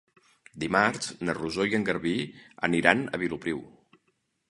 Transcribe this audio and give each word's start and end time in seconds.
Dimarts 0.63 1.11
na 1.29 1.35
Rosó 1.39 1.69
i 1.73 1.79
en 1.81 1.87
Garbí 1.91 2.17
aniran 2.71 3.07
a 3.19 3.25
Vilopriu. 3.25 3.65